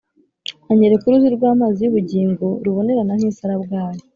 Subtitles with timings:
[0.71, 4.01] Anyereka uruzi rw’amazi y’ubugingo rubonerana nk’isarabwayi,